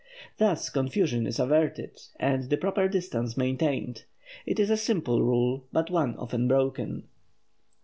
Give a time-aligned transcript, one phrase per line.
[0.39, 4.05] Thus confusion is averted and the proper distance maintained.
[4.47, 7.03] It is a simple rule, but one often broken.